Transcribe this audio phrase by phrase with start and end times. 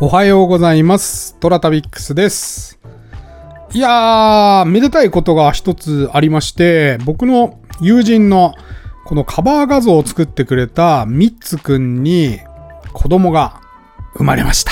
[0.00, 1.34] おはようございます。
[1.40, 2.78] トラタビックスです。
[3.72, 8.54] いやー、めでたいことが一つありまして、僕の友人の
[9.06, 12.38] このカバー画像を作ってくれたミッツくんに
[12.92, 13.60] 子供が
[14.14, 14.70] 生まれました。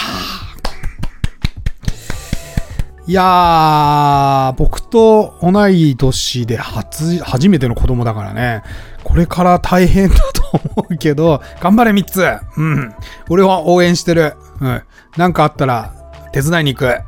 [3.08, 8.62] いやー、僕と同い年で初、初めての子供だからね。
[9.02, 12.24] これから大変だと思うけど、頑張れ3つ
[12.56, 12.94] うん。
[13.28, 14.34] 俺は応援してる。
[14.60, 14.82] うん。
[15.16, 15.92] なんかあったら、
[16.32, 16.98] 手伝いに行く。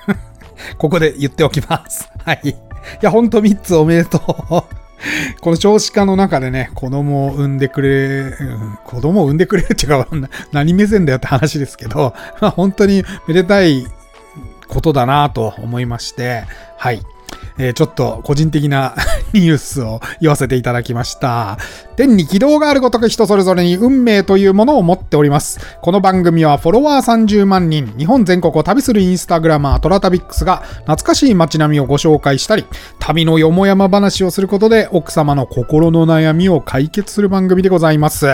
[0.78, 2.08] ここで言っておきます。
[2.24, 2.40] はい。
[2.44, 2.54] い
[3.00, 4.76] や、ほんと3つおめでとう。
[5.40, 10.08] この少子化の中でね、子供を産んでくれ、うん子供を産んでくれるっていうか、
[10.52, 13.86] 何目線だよって話ですけど、まあ本当にめでたい
[14.68, 16.44] ことだなと思いまして、
[16.78, 17.02] はい。
[17.58, 18.94] えーちょっと個人的な
[19.32, 21.58] ニュースを言わせていただきました。
[21.96, 25.58] 天に軌道があるごとく人それぞれに運命というものを持っております。
[25.82, 32.64] この番組はフォロワー30万人、日本全国を旅するインスタグラマートラタビックスが懐かしい街並みをご紹介したり、
[32.98, 38.26] 旅のよもやま話をすることで奥様の心の悩みを解決する番組でございます。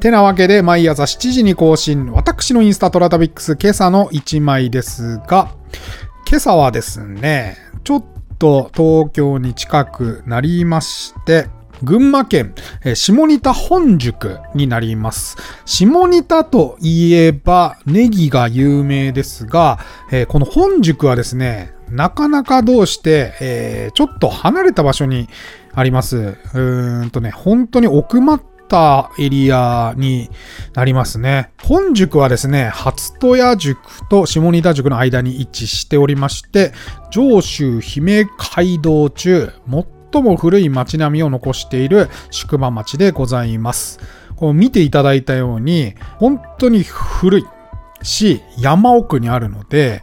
[0.00, 5.48] てなわけで毎朝7時に更新、私のインスタトラタビックス今朝の1枚ですが、
[6.28, 11.48] 今朝はですね、ちょっとと東京に近くなりまして、
[11.82, 15.36] 群馬県え下仁田本宿になります。
[15.64, 19.78] 下仁田といえばネギが有名ですが、
[20.10, 25.28] えこの本宿はですね、なかなかどうして、えちょっと離れた場所に
[25.74, 26.16] あります。
[26.16, 30.30] うーんとね、本当に奥まったエリアに
[30.74, 31.50] なりますね。
[31.64, 36.72] 本宿はですね、初戸谷宿と下仁田宿の間に位置しておりまして、
[37.10, 39.50] 上州姫街道中、
[40.12, 43.98] 最も古い町並みを残している宿場町でございます。
[44.36, 47.44] こう見ていただいたように、本当に古い
[48.02, 50.02] し、山奥にあるので、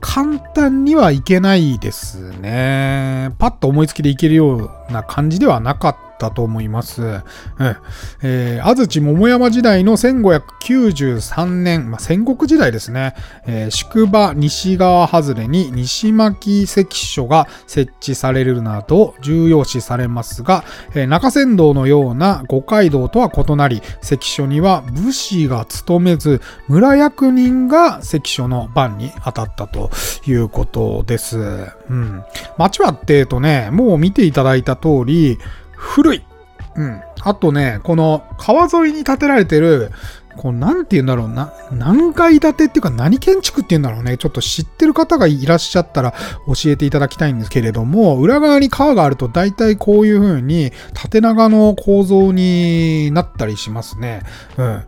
[0.00, 3.30] 簡単には行けないですね。
[3.38, 4.56] パッと思いつきで行けるよ
[4.88, 7.02] うな感じではなかったと思います。
[7.02, 7.22] うん。
[8.22, 13.14] えー、安土桃山時代の1593年、まあ、戦国時代ですね。
[13.46, 29.90] えー宿場西側外れに西巻関所が設置されるなど重要視されますが、えー中山道のような五街道とは異なり、関所には武士が務めず、村役人が関所の番に当たったと
[30.26, 31.38] いうことです。
[31.38, 32.22] うん。
[32.58, 35.38] 町はっていうとね、もう見ていただいた通り、
[35.82, 36.24] 古い。
[36.76, 37.02] うん。
[37.20, 39.90] あとね、この川沿いに建てられてる、
[40.36, 44.16] こう、なんて言うんだろうな、何階建てっていうか何建築って言うんだろうね。
[44.16, 46.14] ちょっと知ってる方がいらっしゃったら
[46.46, 54.22] 教えていただきたいんですけれども、裏側に川があると大体こういう風に縦長の構造になったりしますね。
[54.56, 54.84] うん。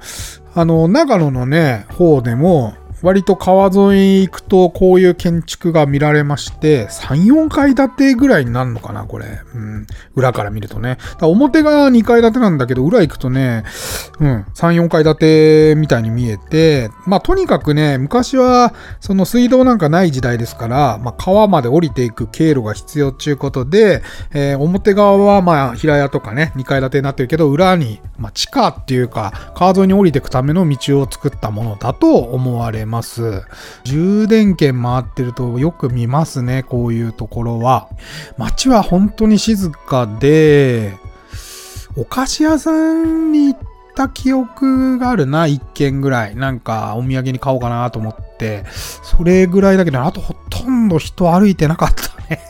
[0.55, 9.27] あの、長野のね、方でも、割と川沿い行くとこういう建築が見られまして、3、4階建てぐらいになるのかな、これ。
[9.55, 9.87] うん。
[10.17, 10.97] 裏から見るとね。
[11.19, 13.63] だ表が2階建てなんだけど、裏行くとね、
[14.21, 32.94] うん、3、4階建てみたいに見えて、まあとにかくね、昔はその水道なんかない時代ですから、まあ川まで降りていく経路が必要っていうことで、えー表側はまあ平屋とかね、2階建てになってるけど、裏に、まあ地下っていうか、川沿いに降りていくための道を作ったものだと思われます。
[32.95, 33.43] ます
[33.83, 37.89] 充電券回ってるとよく見ますね、こういうところは。
[38.39, 40.97] 街は本当に静かで、
[41.97, 43.59] お菓子屋さんに行っ
[43.95, 46.37] た記憶があるな、一軒ぐらい。
[46.37, 48.65] なんか、お土産に買おうかなと思って。
[49.03, 52.41] それぐらいだけど、あとほとんど人歩いてなかったね。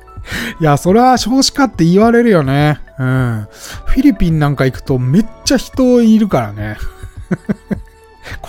[0.60, 2.80] いや、それは少子化って言われるよね。
[2.98, 3.48] うん。
[3.86, 6.76] フィリピンなんか行くとめっちゃ人いるからね。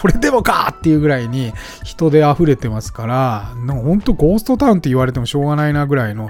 [0.03, 1.53] これでもかっていうぐらいに
[1.85, 6.29] 人で溢れてますから、なんかほんとゴーストタウンって言われてもしょうがないなぐらいの、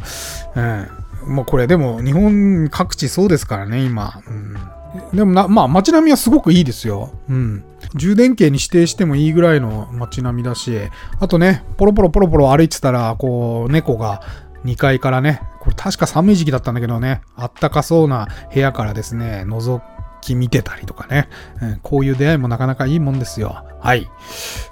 [0.55, 1.33] うん。
[1.33, 4.21] もうこれでも日本各地そうですからね、今。
[4.27, 7.13] うん、でもな、まあ街並みはすごくいいですよ。
[7.27, 7.63] うん。
[7.95, 10.77] 充電系に指定してもいいぐらいの街並みだし、
[11.19, 14.21] あとね、ポロポロポロポロ歩いてたら、こう、猫が
[14.65, 19.81] 2階からね、これ確か寒い時期だったんだけどね、あったかそうな部屋からですね、覗
[20.23, 21.29] き見てたりとかね、
[21.61, 23.65] うんこういう出会いもなかなかいいもんですよ。
[23.79, 24.09] はい。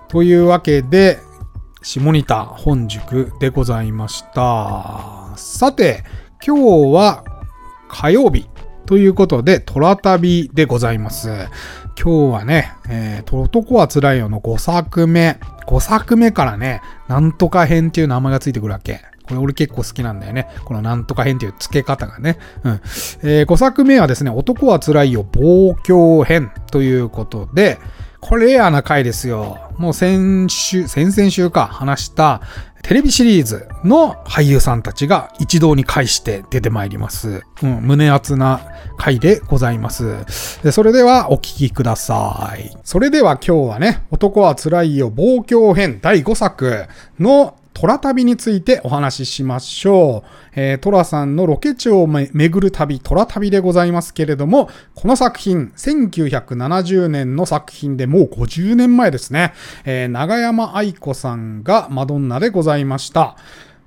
[0.07, 1.19] というわけで、
[1.81, 5.33] 下仁田本宿でございました。
[5.35, 6.03] さて、
[6.45, 7.23] 今日は
[7.89, 8.47] 火曜日
[8.85, 11.29] ということで、虎旅でございます。
[12.01, 15.39] 今日はね、えー、男は辛いよの5作目。
[15.67, 19.01] 5作目からね、なんとか編っていう名前がついてくるわけ。
[19.31, 20.49] これ俺結構好きなんだよね。
[20.65, 22.37] このなんとか編っていう付け方がね。
[22.63, 22.71] うん。
[23.23, 27.79] えー、5作目はですね、男は辛いよ、望郷編ということで、
[28.19, 29.57] これレアな回ですよ。
[29.77, 32.41] もう先週、先々週か話した
[32.83, 37.41] テレビシリーズの俳優さんたちが一堂に会して出てまいります。
[37.63, 38.61] うん、胸熱な
[38.97, 40.25] 回でございます。
[40.71, 42.75] それではお聴きください。
[42.83, 46.85] それでは今日はね、男は辛いよ望郷編第5作
[47.17, 50.29] の虎旅についてお話ししましょう。
[50.55, 59.53] えー、虎さんのロケ地を巡る旅、虎旅でございますけれども、この作品、1970年の作品でもう50年前ですね。
[59.85, 63.35] えー、長山愛子さんがマドンナでございました。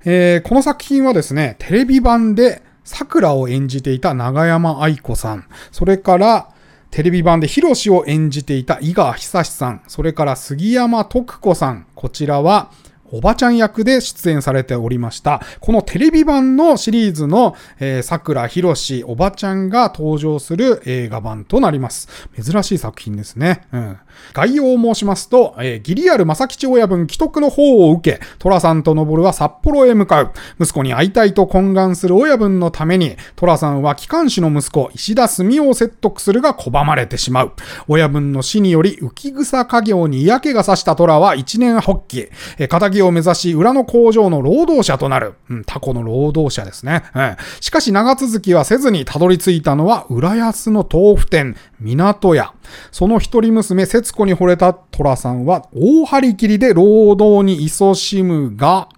[0.03, 6.49] えー、この作品はですね、テレビ版で桜を演じていた長山愛子さん、それから、
[6.91, 12.71] テレビ版でヒロシを演じていた井川久志さん、それから杉山徳子さん、こちらは、
[13.15, 15.41] おばちゃん役で出演されておりました。
[15.61, 22.09] このテレビ版のシリーズの、えー、桜ひろしおばちゃんが登場する映画版となります。
[22.37, 23.67] 珍しい作品ですね。
[23.71, 23.97] うん。
[24.33, 30.33] 概要を申しますと、えー、ギリアル正吉親分既得の方を受け、虎さんと登は札幌へ向かう。
[30.59, 37.53] 息子に会いたいと懇願する親分のために、虎さんは機関士の息子、石田澄夫を説得するが拒まれてしまう。
[37.87, 42.27] 親分の死により浮草家業に嫌気がさした虎は一年発起。
[42.57, 45.35] えー、仇を目指し、裏の工場の労働者となる。
[45.49, 47.03] うん、タコの労働者ですね。
[47.13, 52.53] うん、しかし長続きはせずにたどり着いたのは、浦安の豆腐店、港屋。
[52.91, 58.89] その一人娘、節子に惚れた虎さんは、大張り切りで労働に勤しむが、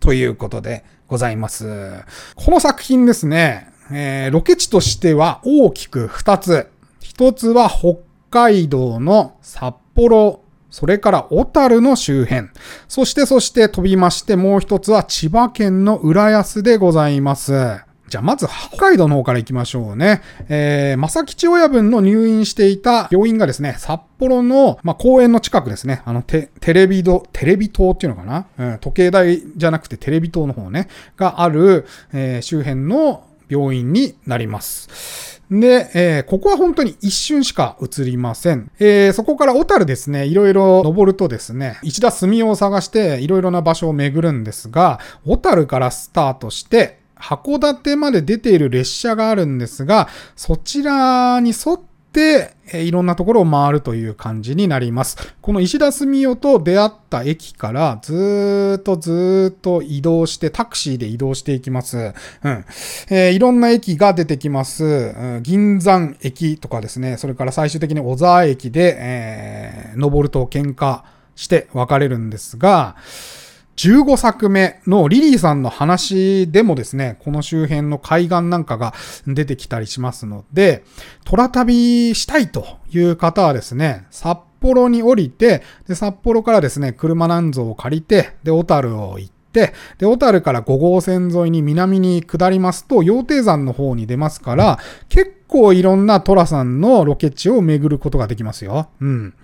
[0.00, 1.92] ということでございます。
[2.34, 6.68] この作品ですね、えー、ロケ地としては大きく二つ。
[7.00, 7.98] 一つは北
[8.30, 10.40] 海道の札幌
[10.70, 12.48] それから小樽の周辺。
[12.88, 17.80] そしてそして飛びましてもう一つは千葉県の浦安でございます。
[18.10, 20.20] じゃあまず北海道の方から行きましょうね。
[20.48, 35.39] えー、正吉親分の入院していた病院がですね、札幌の、まあ、公園の近くですね、あのテ、テレビド、テレビ塔っていうのかな、うん、時計台じゃなくてテレビ塔の方ね、がある、えー、周辺の病院になります。
[35.50, 38.70] で、えー、ここは本当に一瞬しか映りません。
[38.78, 55.16] えー、そこから小樽ですね、いろいろ登るとですね、一田住を探していろいろな場所を巡るんですが、小樽からスタートして、函館まで出ている列車があるんですが、そちらに沿って、えいろんなところを回るという感じになります。
[55.40, 61.96] この石田住代と出会った駅からずっとずっと移動してタクシーで移動していきます。
[61.96, 62.00] う
[62.48, 62.64] ん。
[63.10, 64.84] えー、いろんな駅が出てきます。
[64.84, 71.02] うん、銀山駅とかですね、それから最終的に小沢駅で、えー、登ると喧嘩
[71.36, 72.96] して別れるんですが、
[73.80, 78.92] 15作目のリリーさんの話でもですね、この周辺の海岸なんかが
[79.26, 80.84] 出てきたりしますので、
[81.24, 98.88] 虎旅したいという方はですね、札幌に降りて、で、札幌からですね、車なんぞを借りて、で、小樽を行って、で、小樽から5号線沿いに南に下りますと、羊蹄山の方に出ますから、結構いろんなトラさんのロケ地を巡ることができますよ。
[99.00, 99.34] うん。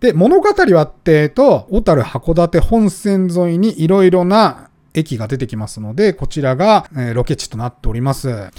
[0.00, 8.50] で、物語はってと、小樽函館本線沿いにいろいろな駅が出てきますので、こちらが、えー、ロケ地となっております。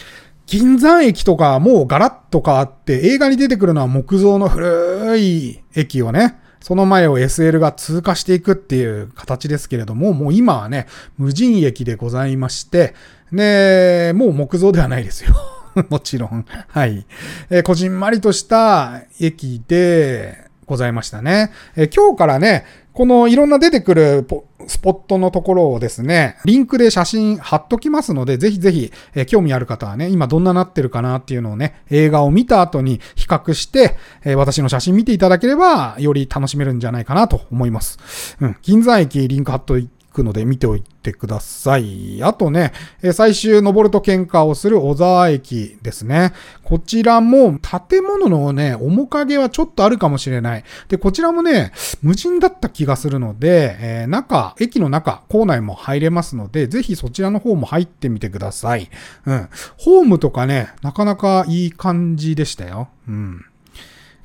[0.45, 12.95] 銀山駅とかもうガラッと変わって、映画に出てくるのは木造の古い駅をね、その前を SL が通過していくっていう形ですけれども、もう今はね、無人駅でございまして、
[13.33, 15.35] ね、もう木造ではないですよ。
[15.89, 16.45] もちろん。
[16.69, 17.05] はい。
[17.49, 21.51] えー、こじんまりとした駅でございましたね。
[21.75, 22.63] えー、今日からね、
[22.93, 24.27] このいろんな出てくる
[24.67, 38.37] スポットのところをですね、リンクで写真貼っときますので、ぜひぜひ、えー、興味ある方はね、今どんななってるかなっていうのをね、映画を見た後に比較して、えー、私の写真見ていただければ、より楽しめるんじゃないかなと思います。
[38.39, 38.57] うん。
[38.61, 42.23] 銀座駅リンク貼っといくので見ておいてください。
[42.23, 42.71] あとね、
[43.11, 46.33] 最終登ると喧嘩をする小沢駅ですね。
[46.63, 50.63] こちらも建物のね、面影はちょっとあるかもしれない。
[50.87, 58.89] で、こちらもね、無人だった気がするので、えー、中、駅の中、構内も入れますので、ぜひそちらの方も入ってみてください。
[59.25, 59.49] うん。
[59.77, 62.89] ホームとかね、なかなかいい感じでしたよ。
[63.07, 63.45] うん。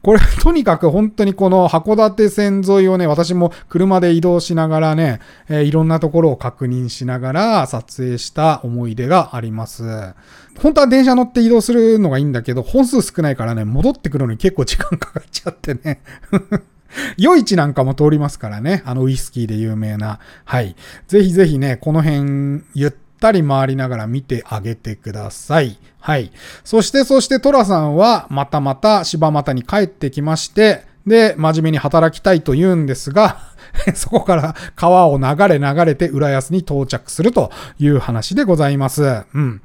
[0.03, 10.15] これ、 とにかく本当にこの函館線沿いをね、私も車で移動しながらね、えー、いろんなところを確認しながら撮影した思い出があります。
[10.59, 16.01] 本当は電車乗って移動するのがいいんだけど、本数少ないからね、戻ってくるのに結構時間かかっちゃってね。
[17.17, 18.83] 夜市なんかも通りますからね。
[18.87, 20.21] あのウイスキーで有名な。
[20.45, 20.75] はい。
[21.07, 25.79] ぜひぜひね、この辺、ゆったり回りながら見てあげてください。
[26.01, 26.31] はい。
[26.65, 33.39] そして、そしてトラさんはまたまた柴又に帰ってきまして、で、真面目に働きたいと言うんですが、
[33.95, 39.25] そこから川を流れ流れて浦安に到着するという話でございます。
[39.35, 39.61] うん。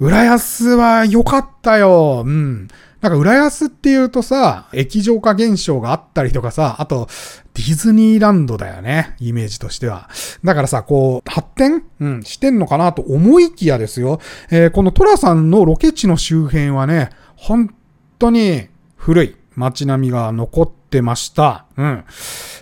[0.00, 2.24] 浦安は良かったよ。
[2.26, 2.68] うん。
[3.00, 7.08] なんか浦安っていうとさ、液状化現象があったりとかさ、あと、
[7.56, 9.16] ディズニーランドだよね。
[9.18, 10.10] イメージとしては。
[10.44, 11.84] だからさ、こう、発展？
[12.00, 14.20] うん、してんのかなと思いきやですよ。
[14.50, 17.74] えー、このトラさんのロケ地の周辺はね、本
[18.18, 21.64] 当に古い街並みが残ってました。
[21.78, 22.04] うん。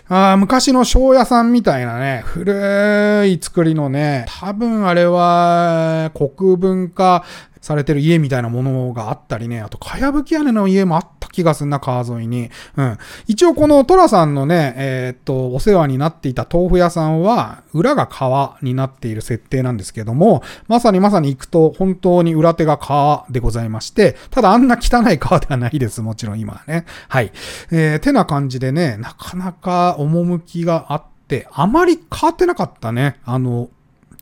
[0.07, 7.25] あ昔の庄屋さんみたいなね、古い作りのね、多分あれは国文化
[7.59, 12.49] されてる家みたいなものがあったりね、あと、かやぶき屋根の家もあった気がすんな、川沿いに。
[12.77, 12.97] うん。
[13.27, 26.85] 一応このトラさんのね、えー、っと、お世話になっていた豆腐屋さんは、裏が川になっている設定なんですけども、まさにまさに行くと本当に裏手が川でございまして、ただあんな汚い川ではないです、もちろん今はね。
[27.09, 27.31] はい。
[27.71, 33.19] えー、てな感じでね、なかなか趣があって、あまり変わってなかったね。
[33.25, 33.69] あの、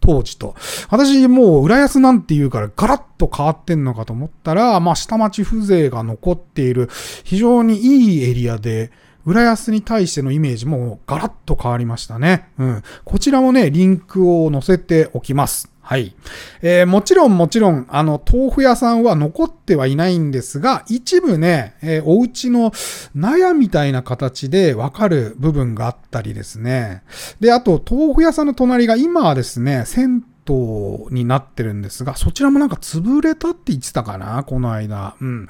[0.04, 0.54] 当時と。
[0.90, 6.90] 私もう浦安なんて言うからガラッと変わってんのかと思ったら、まあ下町風情が残っている
[7.24, 8.92] 非常にいいエリアで、
[9.26, 12.50] 浦安に対してのイメージもガラッと変わりましたね。
[12.58, 12.84] うん。
[13.06, 15.73] こちらもね、リンクを載せておきます。
[15.86, 16.16] はい。
[16.62, 22.72] えー、もちろんもちろん、あの、豆腐屋さんは残ってはいないんですが、一部ね、えー、お家の
[23.14, 27.04] 納屋みたいな形でわかる部分があったりですね。
[27.42, 35.18] で、あと、豆腐屋さんの隣が今はですね、銭湯になってるんですが、そちらもなんか潰れたって言ってたかなこの間。
[35.20, 35.48] うん。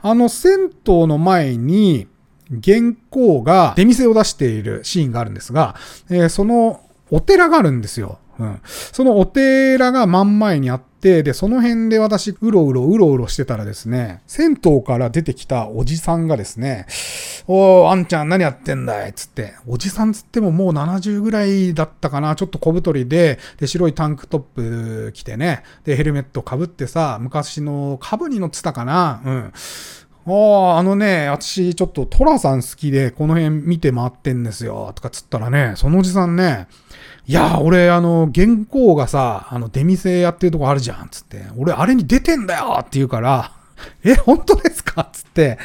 [0.00, 2.08] あの、銭湯の前に、
[2.62, 5.76] 原稿が出店を出しているシーンがあるんですが、
[6.08, 8.18] えー、そのお寺があるんですよ。
[8.38, 8.60] うん。
[8.64, 16.86] そのお寺が真ん前にあって、で、その辺で私、うろうろうろうろしてたらですね、銭湯から出てきたおじさんがですね、
[17.46, 19.12] おー、あんちゃん何やってんだい？
[19.12, 29.52] つって、おじさんつってももう70ぐらいだったかな、ちょっと小太りで、で、白いタンクトップ着てね、で、ヘルメット被ってさ、昔の株に乗ってたかな、うん。
[30.26, 30.30] あ
[30.76, 36.66] あ、あのね、私ちょっとトラさん好きでこの辺見て回ってんですよ、とかつったらね、そのおじさんね、
[37.26, 41.44] いや、俺、あの、原稿がさ、あの、出店やってるとこあるじゃん、つって。
[41.56, 43.52] 俺、あれに出てんだよって言うから、
[44.04, 45.08] え、本当ですか？
[45.12, 45.58] つって。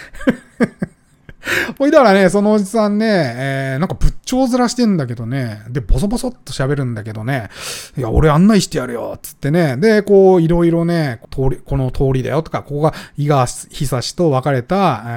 [1.78, 7.50] ほいだらね、そのおじさんね、えー、なんか仏頂面してんだけどね、で、ボソボソっと喋るんだけどね、
[7.98, 15.10] いや、俺案内してやるよ、つってね、で、こう、いろいろね、通り、この通りだよとか、ここが伊賀久志と別れた、え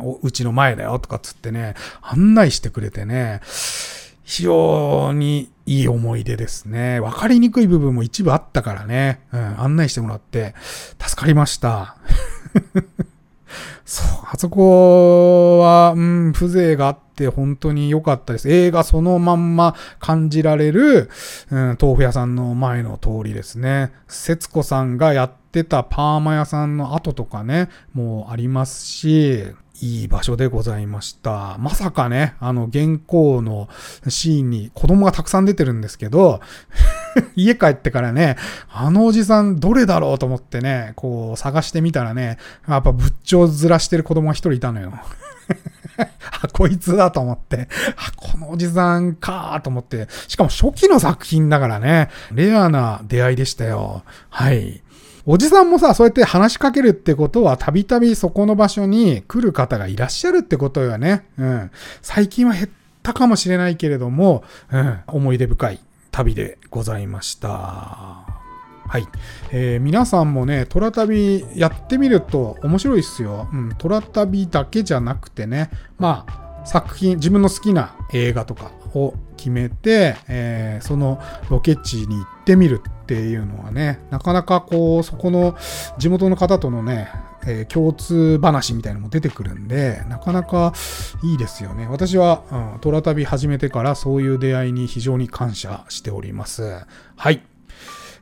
[0.00, 3.40] ー、うちの前だよとかつってね、案内してくれてね、
[4.28, 7.00] 非常にいい思い出ですね。
[7.00, 9.22] わかりにくい部分も一部あったからね。
[9.32, 10.54] うん、案内してもらって
[11.00, 11.96] 助かりました。
[13.86, 18.50] そう、あそこは、うん、風情があって本当に良かったです。
[18.50, 21.08] 映画そのまんま感じられる、
[21.50, 23.92] うん、豆腐屋さんの前の通りですね。
[24.08, 29.42] 節子さんがやってたパーマ屋さんの後とかね、もうありますし、
[29.80, 31.56] いい場所でございました。
[31.58, 33.68] まさかね、あの原稿の
[34.08, 36.40] シーンに子供がたくさん出てるんですけど、
[37.36, 38.36] 家帰ってからね、
[38.70, 44.92] あのおじさんどれだろうと思ってね、こう探してみたらね、やっぱ仏頂面してる子供が一人いたのよ。
[46.42, 54.02] あ、こいつだと思って、あ、このおじさんかと思って、しかも初期の作品だからね、レアな出会いでしたよ。
[54.30, 54.82] はい。
[55.30, 61.26] おじさんもさ、そうやって話しかけるってことは、たびたびそこの場所に来る方がいらっしゃるってことよね。
[61.36, 61.70] うん。
[62.00, 62.68] 最近は減っ
[63.02, 64.42] たかもしれないけれども、
[64.72, 65.00] うん。
[65.06, 65.80] 思い出深い
[66.12, 67.48] 旅でございました。
[67.50, 68.24] は
[68.94, 69.06] い。
[69.50, 73.50] えー、皆さんもね、トラ旅やってみると面白いっすよ。
[73.52, 73.74] うん。
[73.76, 75.68] トラ旅だけじゃなくてね、
[75.98, 81.20] まあ、作品、自分の好きな映画とかを決めて、えー、その
[81.50, 85.54] ロケ地に行っててみるっていうのはね、なかなかこう、そこの
[85.98, 87.10] 地元の方とのね、
[87.46, 90.72] えー、共通話みたいなのも出てくるんで、なかなか
[91.22, 91.86] いいですよね。
[91.90, 96.86] 私は、うん、虎旅始めてからそういう出会いに非常に感謝しております。
[97.16, 97.42] はい。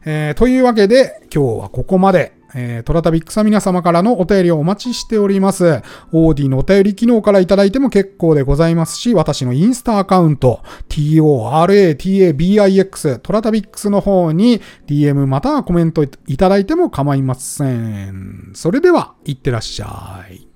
[0.05, 2.36] えー、というわけで、今日はここまで。
[2.55, 5.83] えー、トラタビックさ皆様からのお便りをお待ちしております。
[6.13, 18.53] オーディのお便り機能からいただいても結構でございますし、私のインスタアカウント、toratabix、トラタビックスの方に DM またはコメントいただいても構いません。
[18.55, 20.56] それでは、いってらっしゃい。